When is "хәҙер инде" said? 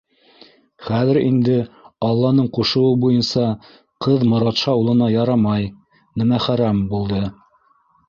0.85-1.57